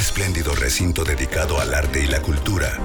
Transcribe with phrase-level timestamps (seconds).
[0.00, 2.78] espléndido recinto dedicado al arte y la cultura,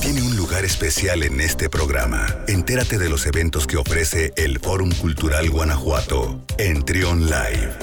[0.00, 2.26] tiene un lugar especial en este programa.
[2.46, 7.74] Entérate de los eventos que ofrece el Fórum Cultural Guanajuato en Trion Live.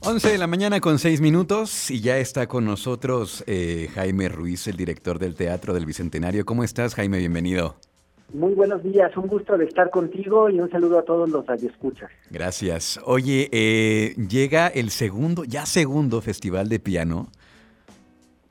[0.00, 4.66] 11 de la mañana con 6 minutos y ya está con nosotros eh, Jaime Ruiz,
[4.66, 6.44] el director del Teatro del Bicentenario.
[6.44, 7.16] ¿Cómo estás, Jaime?
[7.16, 7.78] Bienvenido.
[8.34, 12.10] Muy buenos días, un gusto de estar contigo y un saludo a todos los radioescuchas.
[12.32, 12.98] Gracias.
[13.04, 17.28] Oye, eh, llega el segundo, ya segundo Festival de Piano.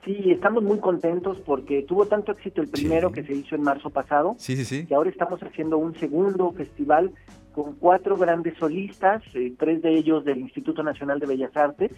[0.05, 3.90] Sí, estamos muy contentos porque tuvo tanto éxito el primero que se hizo en marzo
[3.90, 4.36] pasado.
[4.38, 4.88] Sí, sí, sí.
[4.90, 7.12] Y ahora estamos haciendo un segundo festival
[7.54, 11.91] con cuatro grandes solistas, eh, tres de ellos del Instituto Nacional de Bellas Artes,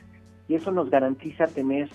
[0.48, 1.90] y eso nos garantiza tener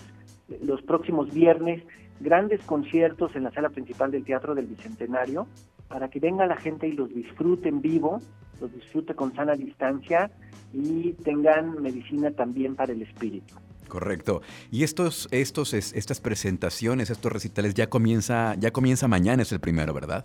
[0.63, 1.83] los próximos viernes
[2.21, 5.47] grandes conciertos en la sala principal del Teatro del Bicentenario
[5.89, 8.21] para que venga la gente y los disfrute en vivo,
[8.61, 10.31] los disfrute con sana distancia
[10.73, 13.55] y tengan medicina también para el espíritu.
[13.89, 14.41] Correcto.
[14.71, 19.93] Y estos, estos, estas presentaciones, estos recitales ya comienza, ya comienza mañana, es el primero,
[19.93, 20.25] ¿verdad?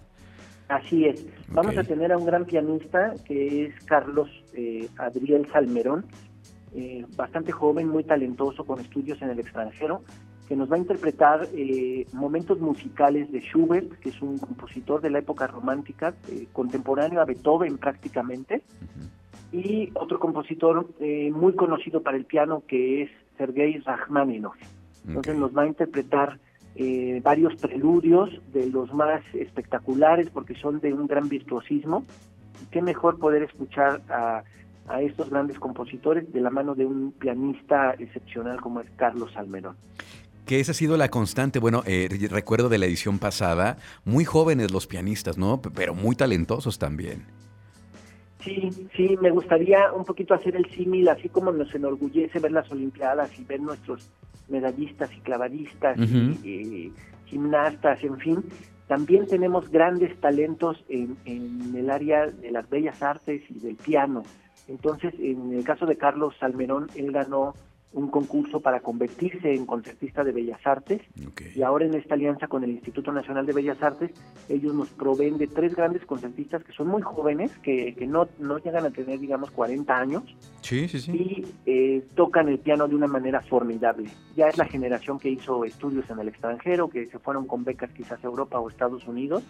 [0.68, 1.26] Así es.
[1.50, 6.06] Vamos a tener a un gran pianista que es Carlos eh, Adriel Salmerón,
[6.76, 10.04] eh, bastante joven, muy talentoso, con estudios en el extranjero,
[10.48, 15.10] que nos va a interpretar eh, momentos musicales de Schubert, que es un compositor de
[15.10, 16.14] la época romántica,
[16.54, 18.62] contemporáneo a Beethoven prácticamente,
[19.52, 20.88] y otro compositor
[21.32, 24.58] muy conocido para el piano que es Sergei Rachmaninoff.
[25.08, 26.40] Entonces nos va a interpretar
[26.78, 32.04] eh, varios preludios de los más espectaculares porque son de un gran virtuosismo.
[32.70, 34.44] Qué mejor poder escuchar a,
[35.02, 39.76] estos grandes compositores de la mano de un pianista excepcional como es Carlos Almerón.
[40.46, 41.60] Que esa ha sido la constante.
[41.60, 45.62] Bueno, eh, recuerdo de la edición pasada, muy jóvenes los pianistas, ¿no?
[45.62, 47.26] Pero muy talentosos también.
[48.44, 52.72] Sí, sí, me gustaría un poquito hacer el símil, así como nos enorgullece ver las
[52.72, 54.08] Olimpiadas y ver nuestros
[54.48, 56.94] medallistas y clavadistas y,
[57.26, 58.44] gimnastas, en fin.
[58.88, 64.22] También tenemos grandes talentos en, en el área de las bellas artes y del piano.
[64.68, 67.56] Entonces, en el caso de Carlos Salmerón, él ganó
[67.96, 71.02] un concurso para convertirse en concertista de Bellas Artes
[71.56, 74.12] y ahora en esta alianza con el Instituto Nacional de Bellas Artes
[74.50, 78.58] ellos nos proveen de tres grandes concertistas que son muy jóvenes, que, que no, no
[78.58, 80.24] llegan a tener digamos 40 años
[80.62, 81.12] sí, sí, sí.
[81.12, 84.10] y eh, tocan el piano de una manera formidable.
[84.36, 87.92] Ya es la generación que hizo estudios en el extranjero, que se fueron con becas
[87.92, 89.44] quizás a Europa o Estados Unidos,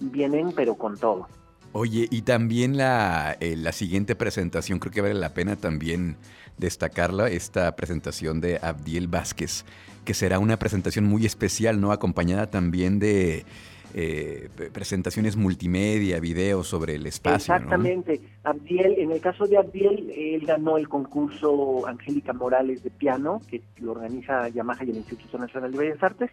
[0.00, 1.28] vienen pero con todo.
[1.74, 6.16] Oye, y también la, eh, la siguiente presentación, creo que vale la pena también
[6.58, 9.64] destacarla, esta presentación de Abdiel Vázquez,
[10.04, 11.90] que será una presentación muy especial, ¿no?
[11.90, 13.46] Acompañada también de
[13.94, 17.54] eh, presentaciones multimedia, videos sobre el espacio.
[17.54, 18.20] Exactamente.
[18.44, 23.62] Abdiel, en el caso de Abdiel, él ganó el concurso Angélica Morales de piano, que
[23.78, 26.30] lo organiza Yamaha y el Instituto Nacional de Bellas Artes,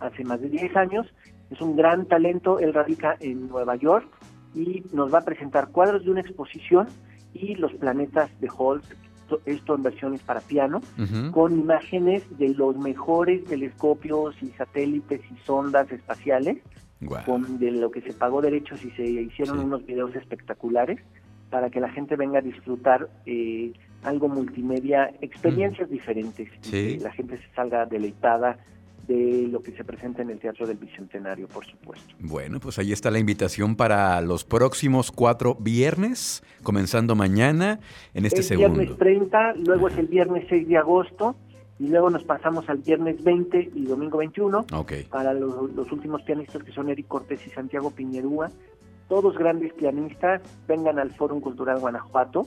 [0.00, 1.06] hace más de 10 años.
[1.50, 4.08] Es un gran talento, él radica en Nueva York
[4.54, 6.88] y nos va a presentar cuadros de una exposición
[7.34, 8.86] y los planetas de Holtz,
[9.46, 10.82] esto en versiones para piano,
[11.30, 16.58] con imágenes de los mejores telescopios y satélites y sondas espaciales,
[17.24, 21.00] con de lo que se pagó derechos y se hicieron unos videos espectaculares
[21.50, 23.72] para que la gente venga a disfrutar eh,
[24.04, 28.58] algo multimedia, experiencias diferentes, y que la gente se salga deleitada
[29.12, 32.14] de lo que se presenta en el Teatro del Bicentenario, por supuesto.
[32.18, 37.80] Bueno, pues ahí está la invitación para los próximos cuatro viernes, comenzando mañana
[38.14, 38.78] en este segundo.
[38.78, 41.36] viernes 30, luego es el viernes 6 de agosto,
[41.78, 44.66] y luego nos pasamos al viernes 20 y domingo 21
[45.10, 48.50] para los, últimos pianistas que son Eric Cortés y Santiago Piñerúa.
[49.08, 52.46] Todos grandes pianistas, vengan al Fórum Cultural Guanajuato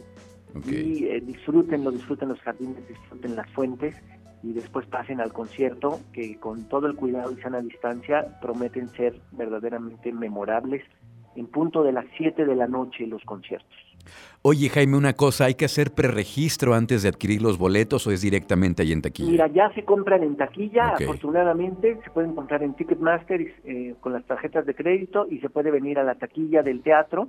[0.65, 3.95] y eh, disfrútenlo, disfruten los jardines, disfruten las fuentes
[4.45, 9.19] y después pasen al concierto que con todo el cuidado y sana distancia prometen ser
[9.31, 10.83] verdaderamente memorables
[11.35, 13.75] en punto de las 7 de la noche los conciertos.
[14.43, 18.21] Oye Jaime, una cosa, ¿hay que hacer preregistro antes de adquirir los boletos o es
[18.21, 19.31] directamente ahí en taquilla?
[19.31, 24.23] Mira, ya se compran en taquilla, afortunadamente se pueden comprar en Ticketmaster eh, con las
[24.25, 27.25] tarjetas de crédito y se puede venir a la taquilla del teatro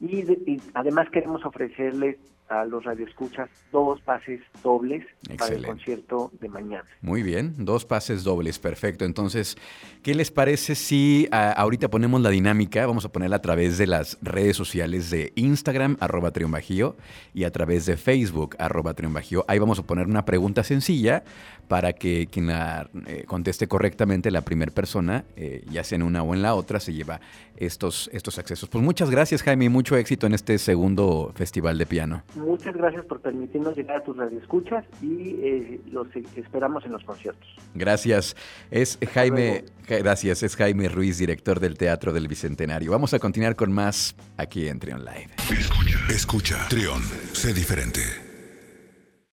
[0.00, 2.16] y, además queremos ofrecerles
[2.48, 5.06] a los radioescuchas dos pases dobles
[5.38, 6.84] para el concierto de mañana.
[7.00, 9.04] Muy bien, dos pases dobles, perfecto.
[9.04, 9.56] Entonces,
[10.02, 12.86] ¿qué les parece si ahorita ponemos la dinámica?
[12.86, 16.96] Vamos a ponerla a través de las redes sociales de Instagram, arroba triunbajío,
[17.32, 19.44] y a través de Facebook, arroba triunbajío.
[19.48, 21.24] Ahí vamos a poner una pregunta sencilla
[21.68, 26.22] para que quien la eh, conteste correctamente, la primera persona, eh, ya sea en una
[26.22, 27.20] o en la otra, se lleva
[27.56, 28.68] estos, estos accesos.
[28.68, 32.24] Pues muchas gracias, Jaime, y mucho éxito en este segundo festival de piano.
[32.34, 36.06] Muchas gracias por permitirnos llegar a tus radioescuchas y eh, los
[36.36, 37.48] esperamos en los conciertos.
[37.74, 38.36] Gracias.
[38.70, 42.90] Es Jaime, gracias, es Jaime Ruiz, director del Teatro del Bicentenario.
[42.90, 45.30] Vamos a continuar con más aquí en Trion Live.
[45.50, 47.02] Escucha, escucha, Trion,
[47.32, 48.31] sé diferente.